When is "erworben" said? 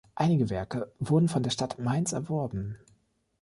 2.11-2.79